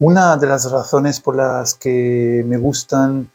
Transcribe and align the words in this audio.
Una 0.00 0.36
de 0.36 0.46
las 0.46 0.70
razones 0.70 1.18
por 1.18 1.34
las 1.34 1.74
que 1.74 2.44
me 2.46 2.56
gustan 2.56 3.32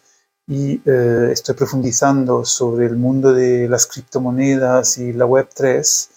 y 0.48 0.82
eh, 0.90 1.30
estoy 1.34 1.56
profundizando 1.56 2.46
sobre 2.46 2.86
el 2.86 2.96
mundo 2.96 3.34
de 3.34 3.68
las 3.68 3.86
criptomonedas 3.86 4.98
y 4.98 5.12
la 5.12 5.26
Web3 5.26 6.10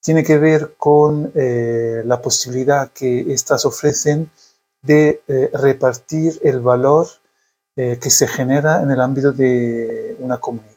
tiene 0.00 0.24
que 0.24 0.38
ver 0.38 0.74
con 0.76 1.30
eh, 1.36 2.02
la 2.04 2.20
posibilidad 2.20 2.90
que 2.90 3.32
éstas 3.32 3.64
ofrecen 3.64 4.28
de 4.82 5.22
eh, 5.28 5.50
repartir 5.52 6.40
el 6.42 6.60
valor 6.60 7.06
que 7.76 8.08
se 8.08 8.26
genera 8.26 8.82
en 8.82 8.90
el 8.90 9.02
ámbito 9.02 9.32
de 9.32 10.16
una 10.20 10.38
comunidad. 10.38 10.72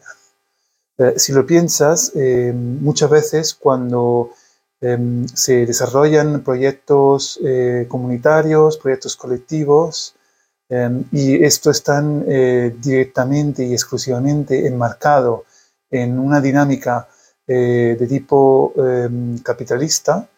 si 1.16 1.32
lo 1.32 1.46
piensas, 1.46 2.12
muchas 2.54 3.10
veces 3.10 3.54
cuando 3.54 4.32
Em, 4.82 5.28
se 5.28 5.66
desarrollan 5.66 6.42
proyectos 6.42 7.38
eh, 7.44 7.86
comunitarios, 7.90 8.78
proyectos 8.78 9.18
colectivos, 9.18 10.16
em, 10.70 11.04
y 11.12 11.44
esto 11.44 11.70
está 11.70 12.02
eh, 12.28 12.74
directamente 12.80 13.66
y 13.66 13.74
exclusivamente 13.74 14.68
enmarcado 14.68 15.44
en 15.92 16.18
una 16.18 16.40
dinámica 16.40 17.10
eh, 17.46 17.98
de 18.00 18.08
tipo 18.08 18.74
em, 18.78 19.40
capitalista. 19.40 20.30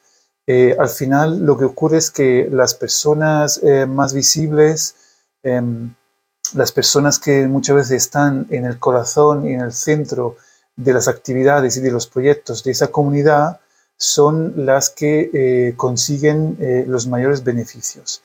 al 0.80 0.90
final 0.90 1.46
lo 1.46 1.56
que 1.58 1.66
ocurre 1.66 1.98
es 1.98 2.12
que 2.12 2.50
las 2.52 2.74
personas 2.74 3.62
más 3.88 4.14
visibles, 4.14 4.96
las 6.54 6.72
personas 6.74 7.20
que 7.20 7.48
muchas 7.48 7.76
veces 7.76 8.04
están 8.04 8.48
en 8.50 8.66
el 8.66 8.78
corazón 8.78 9.46
y 9.48 9.54
en 9.54 9.62
el 9.62 9.72
centro 9.72 10.36
de 10.76 10.94
las 10.94 11.08
actividades 11.08 11.78
y 11.78 11.82
de 11.82 11.92
los 11.92 12.08
proyectos 12.08 12.64
de 12.64 12.72
esa 12.72 12.88
comunidad, 12.88 13.62
son 14.02 14.66
las 14.66 14.90
que 14.90 15.30
eh, 15.32 15.74
consiguen 15.78 16.58
eh, 16.60 16.86
los 16.88 17.06
mayores 17.06 17.44
beneficios. 17.44 18.24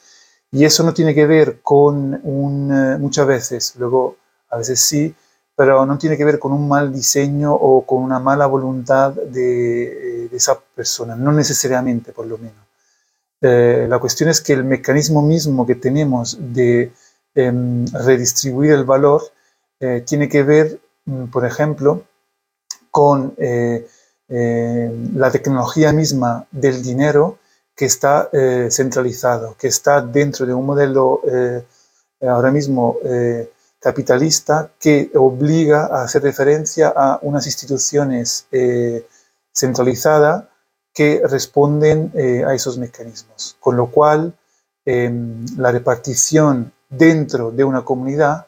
Y 0.51 0.65
eso 0.65 0.83
no 0.83 0.95
tiene 0.95 1.15
que 1.15 1.27
ver 1.27 1.61
con 1.61 2.19
un, 2.25 2.73
eh, 2.73 2.97
muchas 2.97 3.27
veces, 3.27 3.75
luego 3.77 4.17
a 4.49 4.57
veces 4.57 4.81
sí, 4.81 5.15
pero 5.55 5.85
no 5.85 5.99
tiene 5.99 6.17
que 6.17 6.25
ver 6.25 6.39
con 6.39 6.53
un 6.53 6.67
mal 6.67 6.95
diseño 6.95 7.53
o 7.53 7.85
con 7.85 8.03
una 8.03 8.19
mala 8.19 8.47
voluntad 8.47 9.13
de, 9.13 10.29
de 10.31 10.37
esa 10.37 10.59
persona, 10.59 11.15
no 11.15 11.31
necesariamente 11.31 12.13
por 12.13 12.27
lo 12.27 12.39
menos. 12.39 12.65
la 13.91 13.99
cuestión 13.99 14.31
es 14.31 14.41
que 14.41 14.55
el 14.55 14.65
mecanismo 14.65 15.21
mismo 15.21 15.67
que 15.67 15.75
tenemos 15.75 16.39
de 16.41 16.91
em, 17.35 17.87
redistribuir 17.93 18.73
el 18.73 18.85
valor 18.85 19.23
tiene 20.07 20.29
que 20.29 20.43
ver, 20.43 20.81
mm, 21.05 21.25
por 21.27 21.45
ejemplo, 21.45 22.05
con 22.91 23.35
eh, 24.29 24.91
la 25.15 25.31
tecnología 25.31 25.93
misma 25.93 26.47
del 26.51 26.83
dinero 26.83 27.39
que 27.77 27.85
está 27.85 28.29
eh, 28.33 28.69
centralizado, 28.71 29.57
que 29.57 29.69
está 29.69 30.01
dentro 30.01 30.47
de 30.47 30.53
un 30.53 30.67
modelo 30.67 31.21
eh, 31.31 31.65
ahora 32.23 32.51
mismo 32.51 32.97
capitalista 33.79 34.71
que 34.81 35.13
obliga 35.15 35.87
a 35.87 36.03
hacer 36.05 36.23
referencia 36.23 36.93
a 36.97 37.21
unas 37.23 37.47
instituciones 37.47 38.47
centralizadas 39.53 40.45
que 40.95 41.23
responden 41.25 42.11
a 42.47 42.55
esos 42.55 42.79
mecanismos. 42.79 43.57
Con 43.61 43.77
lo 43.77 43.91
cual, 43.91 44.35
la 44.87 45.71
repartición 45.71 46.73
dentro 46.89 47.51
de 47.51 47.65
una 47.65 47.85
comunidad 47.85 48.47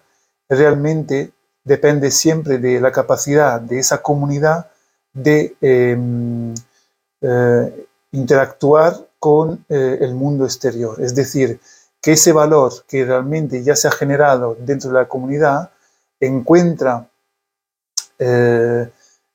realmente 0.48 1.30
depende 1.62 2.10
siempre 2.10 2.56
de 2.56 2.80
la 2.80 2.90
capacidad 2.90 3.60
de 3.60 3.78
esa 3.78 4.00
comunidad 4.00 4.70
de 5.12 5.56
em, 5.61 6.55
eh, 7.20 7.87
interactuar 8.12 9.09
con 9.19 9.64
eh, 9.69 9.98
el 10.01 10.14
mundo 10.14 10.45
exterior. 10.45 11.01
Es 11.01 11.14
decir, 11.14 11.61
que 12.01 12.12
ese 12.12 12.33
valor 12.33 12.73
que 12.87 13.05
realmente 13.05 13.62
ya 13.62 13.75
se 13.75 13.89
ha 13.89 13.91
generado 13.91 14.56
dentro 14.61 14.91
de 14.91 14.95
la 15.01 15.09
comunidad 15.09 15.70
encuentra, 16.20 17.09
eh, 18.18 18.91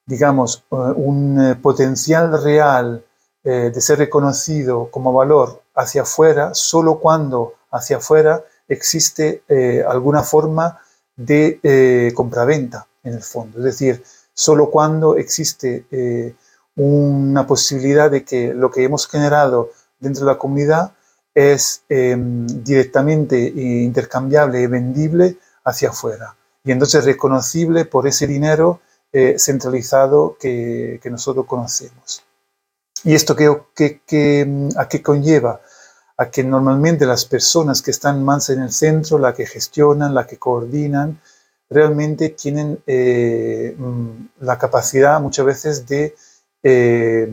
digamos, 0.06 0.64
un 0.70 1.60
potencial 1.62 2.42
real 2.44 3.06
de 3.44 3.82
ser 3.82 4.00
reconocido 4.00 4.90
como 4.90 5.12
valor 5.12 5.64
hacia 5.76 6.04
afuera 6.04 6.54
solo 6.54 7.00
cuando 7.00 7.56
hacia 7.72 7.98
afuera 7.98 8.42
existe 8.70 9.44
alguna 9.86 10.24
forma 10.24 10.80
de 11.18 12.14
compraventa 12.16 12.88
en 13.04 13.16
el 13.16 13.22
fondo. 13.22 13.58
Es 13.58 13.66
decir, 13.66 14.04
solo 14.34 14.70
cuando 14.70 15.16
existe 15.16 15.86
eh, 15.92 16.36
una 16.76 17.46
posibilidad 17.46 18.10
de 18.10 18.24
que 18.24 18.54
lo 18.54 18.72
que 18.72 18.84
hemos 18.84 19.08
generado 19.08 19.72
dentro 20.00 20.26
de 20.26 20.32
la 20.32 20.38
comunidad 20.38 20.94
es 21.34 21.84
em, 21.90 22.46
directamente 22.64 23.40
intercambiable 23.40 24.62
y 24.62 24.68
vendible 24.68 25.38
hacia 25.64 25.90
afuera. 25.90 26.36
Y 26.64 26.72
entonces 26.72 27.06
reconocible 27.06 27.86
por 27.86 28.08
ese 28.08 28.28
dinero 28.28 28.82
eh, 29.12 29.36
centralizado 29.38 30.38
que, 30.40 31.00
nosotros 31.06 31.46
conocemos. 31.46 32.24
¿Y 33.04 33.14
esto 33.16 33.36
qué, 33.36 34.72
a 34.78 34.88
qué 34.88 35.02
conlleva? 35.02 35.62
A 36.18 36.30
que 36.30 36.44
normalmente 36.44 37.06
las 37.06 37.26
personas 37.26 37.82
que 37.82 37.92
están 37.92 38.24
más 38.24 38.50
en 38.50 38.62
el 38.62 38.72
centro, 38.72 39.18
la 39.18 39.34
que 39.34 39.46
gestionan, 39.46 40.14
la 40.14 40.26
que 40.26 40.38
coordinan, 40.38 41.20
realmente 41.70 42.30
tienen 42.30 42.80
eh, 42.88 43.76
mm, 43.78 44.12
la 44.42 44.58
capacidad 44.58 45.20
muchas 45.20 45.46
veces 45.46 45.88
de 45.88 46.16
eh, 46.62 47.30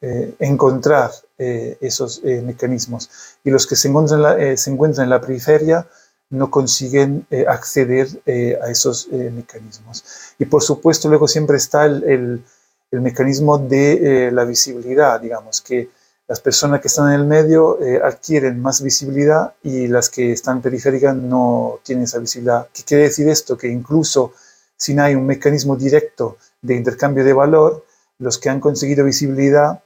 eh, 0.00 0.34
encontrar 0.38 1.10
esos 1.38 2.20
mecanismos. 2.24 3.08
Y 3.44 3.50
los 3.50 3.64
que 3.64 3.76
se 3.76 3.86
encuentran, 3.86 4.56
se 4.56 4.70
encuentran, 4.70 5.04
en 5.04 5.10
la 5.10 5.20
periferia 5.20 5.86
no 6.30 6.50
consiguen 6.50 7.24
acceder 7.46 8.08
a 8.60 8.68
esos 8.68 9.06
mecanismos. 9.12 10.04
Y 10.40 10.46
por 10.46 10.64
supuesto 10.64 11.08
luego 11.08 11.28
siempre 11.28 11.58
está 11.58 11.84
el, 11.84 12.42
el 12.90 13.00
mecanismo 13.00 13.56
de 13.56 14.30
la 14.32 14.44
visibilidad, 14.44 15.20
digamos, 15.20 15.60
que 15.60 15.90
las 16.28 16.40
personas 16.40 16.82
que 16.82 16.88
están 16.88 17.08
en 17.08 17.20
el 17.20 17.26
medio 17.26 17.80
eh, 17.80 18.00
adquieren 18.04 18.60
más 18.60 18.82
visibilidad 18.82 19.54
y 19.62 19.88
las 19.88 20.10
que 20.10 20.32
están 20.32 20.60
periféricas 20.60 21.16
no 21.16 21.80
tienen 21.82 22.04
esa 22.04 22.18
visibilidad. 22.18 22.68
¿Qué 22.72 22.82
quiere 22.84 23.04
decir 23.04 23.28
esto? 23.28 23.56
Que 23.56 23.68
incluso 23.68 24.34
si 24.76 24.94
no 24.94 25.02
hay 25.02 25.14
un 25.14 25.24
mecanismo 25.24 25.74
directo 25.74 26.36
de 26.60 26.76
intercambio 26.76 27.24
de 27.24 27.32
valor, 27.32 27.84
los 28.18 28.38
que 28.38 28.50
han 28.50 28.60
conseguido 28.60 29.04
visibilidad 29.04 29.82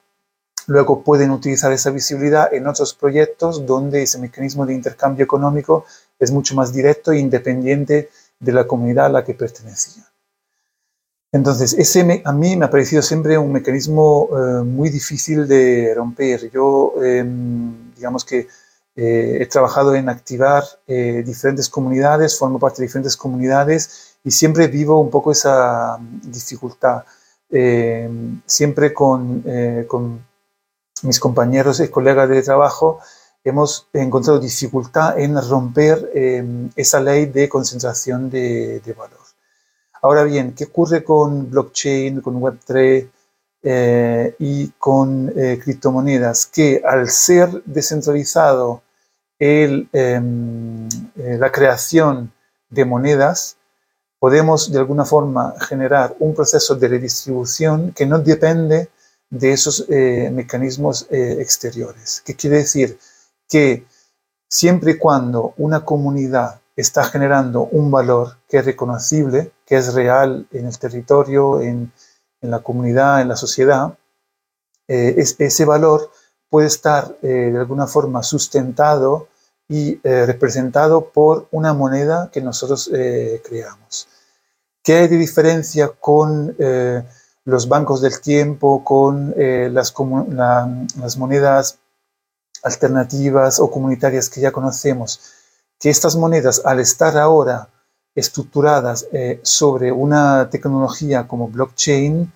luego 0.66 1.02
pueden 1.02 1.30
utilizar 1.30 1.72
esa 1.72 1.90
visibilidad 1.90 2.52
en 2.52 2.66
otros 2.66 2.94
proyectos 2.94 3.66
donde 3.66 4.02
ese 4.02 4.18
mecanismo 4.18 4.66
de 4.66 4.74
intercambio 4.74 5.24
económico 5.24 5.84
es 6.18 6.30
mucho 6.30 6.54
más 6.54 6.72
directo 6.72 7.12
e 7.12 7.18
independiente 7.18 8.10
de 8.38 8.52
la 8.52 8.66
comunidad 8.66 9.06
a 9.06 9.10
la 9.10 9.24
que 9.24 9.34
pertenecía. 9.34 10.11
Entonces, 11.34 11.72
ese 11.72 12.22
a 12.26 12.32
mí 12.32 12.56
me 12.56 12.66
ha 12.66 12.70
parecido 12.70 13.00
siempre 13.00 13.38
un 13.38 13.52
mecanismo 13.52 14.28
eh, 14.32 14.62
muy 14.64 14.90
difícil 14.90 15.48
de 15.48 15.94
romper. 15.94 16.50
Yo, 16.50 16.92
em, 17.02 17.94
digamos 17.94 18.24
que 18.24 18.48
eh, 18.94 19.38
he 19.40 19.46
trabajado 19.46 19.94
en 19.94 20.10
activar 20.10 20.62
eh, 20.86 21.22
diferentes 21.24 21.70
comunidades, 21.70 22.38
formo 22.38 22.58
parte 22.58 22.82
de 22.82 22.86
diferentes 22.88 23.16
comunidades 23.16 24.16
y 24.22 24.30
siempre 24.30 24.68
vivo 24.68 25.00
un 25.00 25.10
poco 25.10 25.32
esa 25.32 25.98
dificultad. 26.22 27.04
Em, 27.50 28.42
siempre 28.46 28.92
con, 28.92 29.42
mis 31.02 31.18
compañeros 31.18 31.80
y 31.80 31.88
colegas 31.88 32.28
de 32.28 32.42
trabajo 32.42 33.00
hemos 33.44 33.88
encontrado 33.94 34.38
dificultad 34.38 35.18
en 35.18 35.36
romper 35.48 36.10
em, 36.14 36.70
esa 36.76 37.00
ley 37.00 37.26
de 37.26 37.48
concentración 37.48 38.30
de 38.30 38.94
valor. 38.96 39.21
Ahora 40.04 40.24
bien, 40.24 40.52
¿qué 40.52 40.64
ocurre 40.64 41.04
con 41.04 41.48
blockchain, 41.48 42.20
con 42.22 42.40
Web3 42.40 43.08
eh, 43.62 44.34
y 44.40 44.68
con 44.70 45.32
eh, 45.36 45.60
criptomonedas? 45.62 46.46
Que 46.46 46.82
al 46.84 47.08
ser 47.08 47.62
descentralizado 47.64 48.82
em, 49.38 50.88
eh, 51.14 51.36
la 51.38 51.52
creación 51.52 52.32
de 52.68 52.84
monedas, 52.84 53.56
podemos 54.18 54.72
de 54.72 54.80
alguna 54.80 55.04
forma 55.04 55.54
generar 55.68 56.16
un 56.18 56.34
proceso 56.34 56.74
de 56.74 56.88
redistribución 56.88 57.92
que 57.92 58.04
no 58.04 58.18
depende 58.18 58.90
de 59.30 59.52
esos 59.52 59.88
mecanismos 59.88 61.06
exteriores. 61.10 62.22
¿Qué 62.24 62.36
quiere 62.36 62.58
decir? 62.58 62.98
Que 63.48 63.86
siempre 64.48 64.92
y 64.92 64.98
cuando 64.98 65.54
una 65.56 65.84
comunidad 65.84 66.60
está 66.76 67.04
generando 67.04 67.64
un 67.64 67.90
valor 67.90 68.36
que 68.48 68.58
es 68.58 68.64
reconocible, 68.64 69.52
que 69.72 69.78
es 69.78 69.94
real 69.94 70.46
en 70.52 70.66
el 70.66 70.78
territorio, 70.78 71.62
en, 71.62 71.90
la 72.42 72.58
comunidad, 72.58 73.22
en 73.22 73.28
la 73.28 73.36
sociedad, 73.36 73.96
eh, 74.86 75.14
ese 75.16 75.64
valor 75.64 76.10
puede 76.50 76.66
estar 76.66 77.16
eh, 77.22 77.48
de 77.50 77.58
alguna 77.58 77.86
forma 77.86 78.22
sustentado 78.22 79.28
y 79.66 79.98
eh, 80.06 80.26
representado 80.26 81.08
por 81.08 81.48
una 81.52 81.72
moneda 81.72 82.28
que 82.30 82.42
nosotros 82.42 82.90
creamos. 83.48 84.08
¿Qué 84.82 84.96
hay 84.96 85.08
de 85.08 85.16
diferencia 85.16 85.88
con 85.88 86.54
los 87.46 87.66
bancos 87.66 88.02
del 88.02 88.20
tiempo, 88.20 88.84
con 88.84 89.32
las 89.38 91.16
monedas 91.16 91.78
alternativas 92.62 93.58
o 93.58 93.70
comunitarias 93.70 94.28
que 94.28 94.42
ya 94.42 94.52
conocemos, 94.52 95.32
que 95.80 95.88
estas 95.88 96.14
monedas, 96.14 96.60
al 96.62 96.78
estar 96.78 97.16
ahora 97.16 97.70
estructuradas 98.14 99.06
eh, 99.12 99.40
sobre 99.42 99.92
una 99.92 100.50
tecnología 100.50 101.26
como 101.26 101.48
blockchain, 101.48 102.30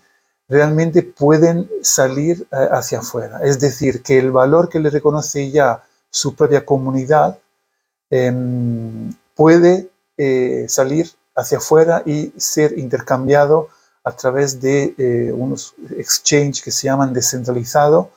realmente 0.48 1.02
pueden 1.02 1.68
salir 1.82 2.46
eh, 2.52 2.68
hacia 2.70 3.00
afuera. 3.00 3.40
Es 3.42 3.58
decir, 3.60 4.02
que 4.02 4.18
el 4.18 4.30
valor 4.30 4.68
que 4.68 4.80
le 4.80 4.90
reconoce 4.90 5.50
ya 5.50 5.82
su 6.10 6.34
propia 6.34 6.64
comunidad 6.64 7.38
em, 8.10 9.12
puede 9.34 9.90
eh, 10.16 10.66
salir 10.68 11.10
hacia 11.34 11.58
afuera 11.58 12.02
y 12.06 12.32
ser 12.36 12.78
intercambiado 12.78 13.68
a 14.04 14.12
través 14.12 14.60
de 14.60 14.94
eh, 14.96 15.32
unos 15.32 15.74
exchange 15.98 16.62
que 16.62 16.70
se 16.70 16.86
llaman 16.86 17.12
descentralizado, 17.12 18.10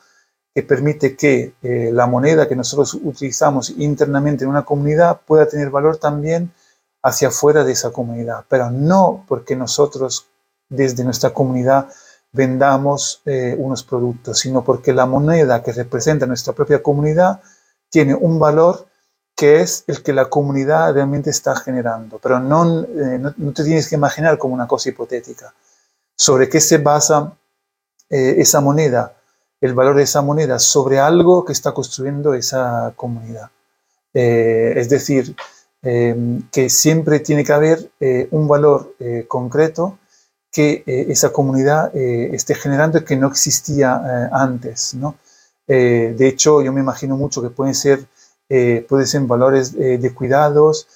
que 0.54 0.64
permite 0.64 1.16
que 1.16 1.54
la 1.62 2.08
moneda 2.08 2.48
que 2.48 2.56
nosotros 2.56 2.96
utilizamos 2.96 3.70
internamente 3.78 4.44
en 4.44 4.50
una 4.50 4.66
comunidad 4.66 5.22
pueda 5.26 5.48
tener 5.48 5.70
valor 5.70 5.98
también 5.98 6.52
hacia 7.02 7.30
afuera 7.30 7.64
de 7.64 7.72
esa 7.72 7.92
comunidad, 7.92 8.46
pero 8.50 8.70
no 8.70 9.24
porque 9.28 9.56
nosotros 9.56 10.28
desde 10.70 11.04
nuestra 11.04 11.32
comunidad 11.32 11.90
vendamos 12.32 13.22
eh, 13.26 13.56
unos 13.58 13.84
productos, 13.84 14.40
sino 14.40 14.64
porque 14.64 14.94
la 14.94 15.06
moneda 15.06 15.64
que 15.64 15.72
representa 15.72 16.26
nuestra 16.26 16.54
propia 16.54 16.84
comunidad 16.84 17.42
tiene 17.90 18.14
un 18.14 18.40
valor 18.40 18.88
que 19.36 19.62
es 19.62 19.86
el 19.88 20.04
que 20.04 20.14
la 20.14 20.26
comunidad 20.26 20.94
realmente 20.94 21.30
está 21.30 21.56
generando. 21.56 22.20
Pero 22.20 22.40
no, 22.40 22.84
eh, 22.84 23.20
no, 23.20 23.54
te 23.54 23.64
tienes 23.64 23.88
que 23.88 23.96
imaginar 23.96 24.38
como 24.38 24.54
una 24.54 24.68
cosa 24.68 24.90
hipotética. 24.90 25.54
¿Sobre 26.16 26.50
qué 26.50 26.60
se 26.60 26.78
basa 26.78 27.34
eh, 28.10 28.36
esa 28.38 28.60
moneda? 28.60 29.16
El 29.62 29.74
valor 29.74 29.96
de 29.96 30.04
esa 30.04 30.22
moneda 30.22 30.60
sobre 30.60 31.00
algo 31.00 31.46
que 31.46 31.54
está 31.54 31.72
construyendo 31.72 32.34
esa 32.34 32.94
comunidad. 32.96 33.50
es 34.14 34.90
decir, 34.90 35.36
que 35.82 36.70
siempre 36.70 37.20
tiene 37.22 37.44
que 37.44 37.54
haber 37.54 37.92
un 38.32 38.48
valor 38.48 38.96
concreto 39.28 39.98
que 40.52 40.84
eh, 40.86 41.06
esa 41.10 41.32
comunidad 41.32 41.96
eh, 41.96 42.32
esté 42.34 42.56
generando 42.56 43.04
que 43.06 43.16
no 43.16 43.28
existía 43.28 44.02
eh, 44.04 44.30
antes. 44.32 44.96
¿no? 44.96 45.16
de 45.68 46.28
hecho, 46.28 46.64
yo 46.64 46.74
me 46.74 46.82
imagino 46.82 47.16
mucho 47.16 47.44
que 47.44 47.52
pueden 47.52 47.76
ser, 47.76 48.04
pueden 48.48 49.06
ser 49.06 49.22
valores 49.22 49.74
de 49.74 50.14
cuidados, 50.16 50.88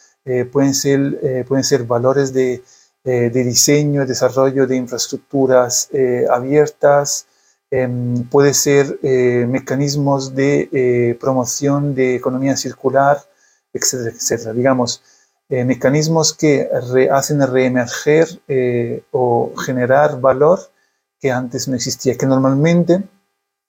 pueden, 0.52 0.74
ser, 0.74 1.46
pueden 1.48 1.64
ser 1.64 1.84
valores 1.84 2.34
de, 2.34 2.64
de 3.04 3.44
diseño, 3.44 4.04
desarrollo 4.08 4.66
de 4.66 4.78
infraestructuras 4.78 5.90
abiertas, 6.28 7.28
em, 7.70 8.24
puede 8.24 8.56
ser 8.56 8.98
mecanismos 9.48 10.34
de 10.34 11.16
promoción 11.22 11.94
de 11.94 12.16
economía 12.16 12.58
circular, 12.58 13.24
etcétera, 13.74 14.16
etcétera. 14.16 14.54
Digamos, 14.54 15.02
eh, 15.50 15.66
mecanismos 15.66 16.34
que 16.34 16.70
hacen 17.12 17.46
reemerger 17.46 18.42
eh, 18.48 19.04
o 19.12 19.54
generar 19.56 20.22
valor 20.22 20.60
que 21.20 21.32
antes 21.32 21.68
no 21.68 21.76
existía, 21.76 22.18
que 22.18 22.26
normalmente, 22.26 23.04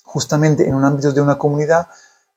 justamente 0.02 0.66
en 0.66 0.74
un 0.74 0.84
ámbito 0.84 1.12
de 1.12 1.20
una 1.20 1.38
comunidad, 1.38 1.88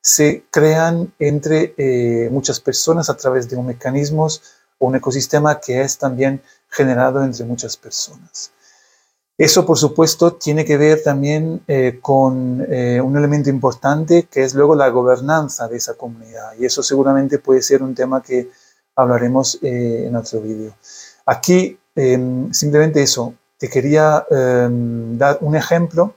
se 0.01 0.45
crean 0.51 1.13
entre 1.19 1.73
eh, 1.77 2.29
muchas 2.31 2.59
personas 2.59 3.09
a 3.09 3.17
través 3.17 3.49
de 3.49 3.55
un 3.55 3.67
mecanismos 3.67 4.41
o 4.79 4.87
un 4.87 4.95
ecosistema 4.95 5.59
que 5.59 5.81
es 5.81 5.97
también 5.97 6.41
generado 6.69 7.23
entre 7.23 7.45
muchas 7.45 7.77
personas. 7.77 8.51
Eso, 9.37 9.65
por 9.65 9.77
supuesto, 9.77 10.33
tiene 10.33 10.65
que 10.65 10.77
ver 10.77 11.03
también 11.03 11.61
con 12.01 12.61
un 12.61 13.17
elemento 13.17 13.51
importante 13.51 14.23
que 14.23 14.43
es 14.43 14.55
luego 14.55 14.73
la 14.73 14.89
gobernanza 14.89 15.67
de 15.67 15.77
esa 15.77 15.93
comunidad. 15.93 16.53
Y 16.57 16.65
eso 16.65 16.81
seguramente 16.81 17.37
puede 17.37 17.61
ser 17.61 17.83
un 17.83 17.93
tema 17.93 18.23
que 18.23 18.49
hablaremos 18.97 19.59
eh, 19.61 20.05
en 20.07 20.15
otro 20.15 20.41
vídeo. 20.41 20.73
Aquí, 21.25 21.79
em, 21.95 22.51
simplemente 22.51 23.01
eso, 23.01 23.35
te 23.57 23.69
quería 23.69 24.25
em, 24.29 25.17
dar 25.17 25.37
un 25.41 25.55
ejemplo 25.55 26.15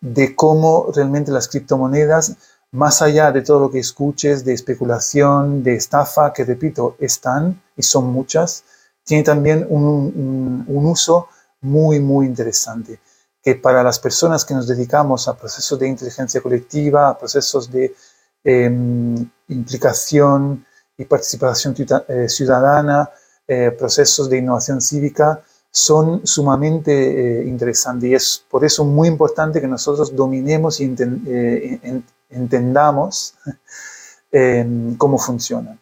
de 0.00 0.36
cómo 0.36 0.90
realmente 0.94 1.32
las 1.32 1.48
criptomonedas, 1.48 2.36
más 2.72 3.00
allá 3.02 3.32
de 3.32 3.42
todo 3.42 3.60
lo 3.60 3.70
que 3.70 3.78
escuches 3.78 4.44
de 4.44 4.52
especulación, 4.52 5.62
de 5.62 5.76
estafa, 5.76 6.32
que 6.32 6.44
repito, 6.44 6.96
están 7.00 7.62
y 7.76 7.82
son 7.82 8.06
muchas, 8.12 8.64
tiene 9.04 9.22
también 9.22 9.66
un, 9.68 10.64
uso 10.68 11.28
muy, 11.64 11.98
muy 12.00 12.26
interesante, 12.26 13.00
que 13.42 13.56
para 13.56 13.82
las 13.82 13.98
personas 13.98 14.44
que 14.44 14.54
nos 14.54 14.68
dedicamos 14.68 15.26
a 15.28 15.36
procesos 15.36 15.78
de 15.78 15.88
inteligencia 15.88 16.40
colectiva, 16.40 17.08
a 17.08 17.18
procesos 17.18 17.70
de 17.70 17.94
em, 18.44 19.28
implicación, 19.48 20.64
y 20.96 21.04
participación 21.04 21.74
eh, 22.08 22.28
ciudadana, 22.28 23.10
eh, 23.46 23.70
procesos 23.76 24.30
de 24.30 24.38
innovación 24.38 24.80
cívica, 24.80 25.42
son 25.70 26.24
sumamente 26.24 26.92
eh, 26.92 27.44
interesantes 27.48 28.08
y 28.08 28.14
es 28.14 28.44
por 28.48 28.64
eso 28.64 28.84
muy 28.84 29.08
importante 29.08 29.60
que 29.60 29.66
nosotros 29.66 30.14
dominemos 30.14 30.80
y 30.80 30.94
entendamos 32.30 33.34
em, 34.32 34.96
cómo 34.96 35.18
funcionan. 35.18 35.80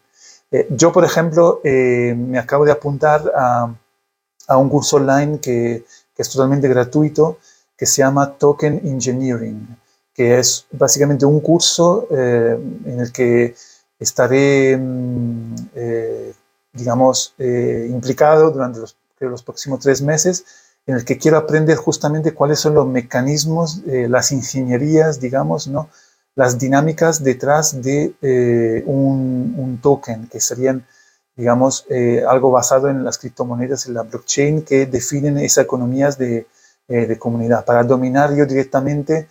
yo, 0.69 0.91
por 0.91 1.03
ejemplo, 1.03 1.61
me 1.63 2.37
acabo 2.37 2.65
de 2.65 2.71
apuntar 2.71 3.31
a, 3.35 3.73
a 4.47 4.57
un 4.57 4.69
curso 4.69 4.97
online 4.97 5.39
que, 5.39 5.85
que, 6.15 6.21
es 6.21 6.29
totalmente 6.29 6.67
gratuito, 6.67 7.39
que 7.77 7.85
se 7.85 8.01
llama 8.01 8.33
Token 8.33 8.81
Engineering, 8.85 9.77
que 10.13 10.39
es 10.39 10.65
básicamente 10.71 11.25
un 11.25 11.39
curso 11.39 12.07
en 12.11 12.99
el 12.99 13.11
que 13.11 13.55
estaré, 14.03 14.77
mm, 14.77 15.55
eh, 15.75 16.33
digamos, 16.73 17.33
eh, 17.39 17.87
implicado 17.89 18.51
durante 18.51 18.79
los, 18.79 18.95
los, 19.19 19.43
próximos 19.43 19.79
tres 19.79 20.01
meses 20.01 20.45
en 20.85 20.95
el 20.95 21.05
que 21.05 21.17
quiero 21.17 21.37
aprender 21.37 21.77
justamente 21.77 22.33
cuáles 22.33 22.59
son 22.59 22.73
los 22.73 22.85
mecanismos, 22.85 23.81
eh, 23.87 24.07
las 24.09 24.31
ingenierías, 24.31 25.19
digamos, 25.19 25.67
¿no? 25.67 25.89
las 26.35 26.57
dinámicas 26.57 27.23
detrás 27.23 27.81
de 27.81 28.83
un, 28.87 29.79
token, 29.81 30.27
que 30.27 30.39
serían, 30.39 30.85
digamos, 31.35 31.85
algo 32.27 32.51
basado 32.51 32.89
en 32.89 33.03
las 33.03 33.17
criptomonedas, 33.17 33.87
en 33.87 33.95
la 33.95 34.03
blockchain, 34.03 34.63
que 34.63 34.85
definen 34.85 35.37
esas 35.37 35.65
economías 35.65 36.17
de, 36.17 36.47
de 36.87 37.17
comunidad. 37.19 37.65
Para 37.65 37.83
dominar 37.83 38.35
yo 38.35 38.45
directamente 38.45 39.27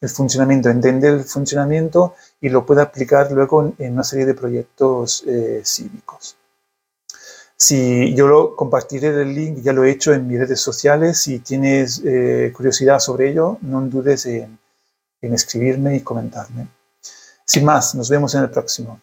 el 0.00 0.08
funcionamiento, 0.08 0.68
entender 0.68 1.14
el 1.14 1.24
funcionamiento 1.24 2.14
y 2.40 2.48
lo 2.48 2.66
puede 2.66 2.82
aplicar 2.82 3.30
luego 3.30 3.72
en 3.78 3.92
una 3.92 4.02
serie 4.02 4.26
de 4.26 4.34
proyectos 4.34 5.22
eh, 5.26 5.62
cívicos. 5.64 6.36
Si 7.56 8.12
yo 8.16 8.26
lo 8.26 8.56
compartiré 8.56 9.08
el 9.08 9.32
link, 9.32 9.58
ya 9.62 9.72
lo 9.72 9.84
he 9.84 9.90
hecho 9.92 10.12
en 10.12 10.26
mis 10.26 10.40
redes 10.40 10.60
sociales. 10.60 11.18
Si 11.18 11.38
tienes 11.38 12.02
eh, 12.04 12.52
curiosidad 12.52 12.98
sobre 12.98 13.30
ello, 13.30 13.58
no 13.60 13.80
dudes 13.82 14.26
en, 14.26 14.58
en 15.20 15.34
escribirme 15.34 15.94
y 15.94 16.00
comentarme. 16.00 16.66
Sin 17.44 17.64
más, 17.64 17.94
nos 17.94 18.10
vemos 18.10 18.34
en 18.34 18.42
el 18.42 18.50
próximo. 18.50 19.00